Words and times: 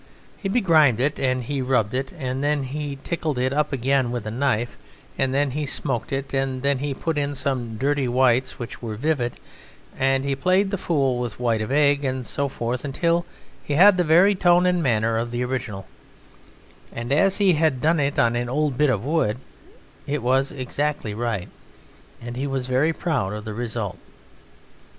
He 0.35 0.49
begrimed 0.49 0.99
it 0.99 1.19
and 1.19 1.43
he 1.43 1.61
rubbed 1.61 1.93
at 1.93 2.11
it, 2.11 2.17
and 2.17 2.43
then 2.43 2.63
he 2.63 2.97
tickled 3.03 3.37
it 3.37 3.53
up 3.53 3.71
again 3.71 4.09
with 4.09 4.25
a 4.25 4.31
knife, 4.31 4.75
and 5.15 5.31
then 5.31 5.51
he 5.51 5.67
smoked 5.67 6.11
it, 6.11 6.33
and 6.33 6.63
then 6.63 6.79
he 6.79 6.95
put 6.95 7.19
in 7.19 7.35
some 7.35 7.77
dirty 7.77 8.07
whites 8.07 8.57
which 8.57 8.81
were 8.81 8.95
vivid, 8.95 9.33
and 9.95 10.25
he 10.25 10.35
played 10.35 10.71
the 10.71 10.79
fool 10.79 11.19
with 11.19 11.39
white 11.39 11.61
of 11.61 11.71
egg, 11.71 12.03
and 12.03 12.25
so 12.25 12.47
forth, 12.49 12.83
until 12.83 13.27
he 13.63 13.75
had 13.75 13.97
the 13.97 14.03
very 14.03 14.33
tone 14.33 14.65
and 14.65 14.81
manner 14.81 15.19
of 15.19 15.29
the 15.29 15.43
original; 15.45 15.85
and 16.91 17.11
as 17.11 17.37
he 17.37 17.53
had 17.53 17.79
done 17.79 17.99
it 17.99 18.17
on 18.17 18.35
an 18.35 18.49
old 18.49 18.79
bit 18.79 18.89
of 18.89 19.05
wood 19.05 19.37
it 20.07 20.23
was 20.23 20.49
exactly 20.51 21.13
right, 21.13 21.49
and 22.19 22.35
he 22.35 22.47
was 22.47 22.65
very 22.65 22.91
proud 22.91 23.33
of 23.33 23.45
the 23.45 23.53
result. 23.53 23.99